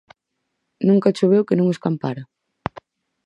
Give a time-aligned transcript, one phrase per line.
[0.87, 2.23] Nunca choveu que non escampara